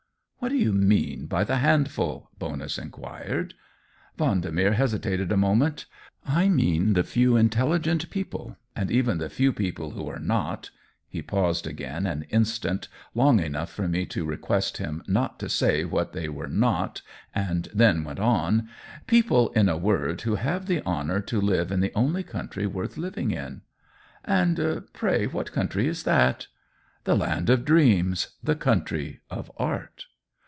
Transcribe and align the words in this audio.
"What 0.43 0.49
do 0.49 0.57
you 0.57 0.73
mean 0.73 1.27
by 1.27 1.43
the 1.43 1.57
handful?" 1.57 2.31
Bonus 2.39 2.79
inquired. 2.79 3.53
Vendemer 4.17 4.71
hesitated 4.73 5.31
a 5.31 5.37
moment." 5.37 5.85
I 6.25 6.49
mean 6.49 6.93
the 6.93 7.03
few 7.03 7.37
intelligent 7.37 8.09
people, 8.09 8.57
and 8.75 8.89
even 8.89 9.19
the 9.19 9.29
few 9.29 9.53
people 9.53 9.91
who 9.91 10.07
are 10.07 10.17
not 10.17 10.71
—"He 11.07 11.21
paused 11.21 11.67
again 11.67 12.07
an 12.07 12.23
instant, 12.29 12.87
long 13.13 13.39
enough 13.39 13.71
for 13.71 13.87
me 13.87 14.07
to 14.07 14.25
request 14.25 14.77
him 14.77 15.03
not 15.07 15.37
to 15.41 15.47
say 15.47 15.85
what 15.85 16.11
they 16.13 16.27
were" 16.27 16.49
not," 16.71 17.03
and 17.35 17.69
then 17.71 18.03
went 18.03 18.19
on:" 18.19 18.67
People, 19.05 19.49
in 19.49 19.69
a 19.69 19.77
word, 19.77 20.21
who 20.21 20.33
have 20.37 20.63
Il8 20.65 20.83
COLLABORATION 20.83 20.83
the 20.83 20.89
honor 20.89 21.21
to 21.21 21.39
live 21.39 21.71
in 21.71 21.81
the 21.81 21.93
only 21.93 22.23
country 22.23 22.65
worth 22.65 22.97
living 22.97 23.29
in." 23.29 23.61
"And 24.25 24.59
pray 24.91 25.27
what 25.27 25.51
country 25.51 25.87
is 25.87 26.01
that?" 26.01 26.47
"The 27.03 27.15
land 27.15 27.51
of 27.51 27.63
dreams— 27.63 28.29
the 28.43 28.55
country 28.55 29.19
of 29.29 29.51
art." 29.57 30.05